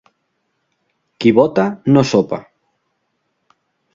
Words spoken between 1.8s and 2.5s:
no sopa.